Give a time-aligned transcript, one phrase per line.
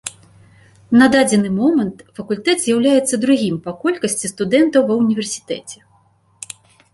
[1.01, 5.77] На дадзены момант факультэт з'яўляецца другім па колькасці студэнтаў ва ўніверсітэце.